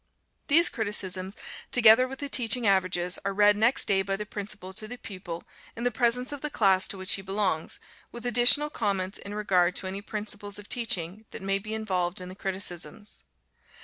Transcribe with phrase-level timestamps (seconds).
[0.47, 1.35] These criticisms,
[1.71, 5.43] together with the teaching averages, are read next day by the Principal to the pupil
[5.75, 7.79] in the presence of the class to which he belongs,
[8.11, 12.29] with additional comments in regard to any principles of teaching that may be involved in
[12.29, 13.25] the criticisms.